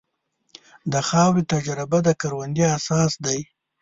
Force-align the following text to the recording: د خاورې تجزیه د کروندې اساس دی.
د 0.91 0.93
خاورې 1.07 1.41
تجزیه 1.51 1.99
د 2.03 2.09
کروندې 2.21 2.63
اساس 2.77 3.11
دی. 3.25 3.39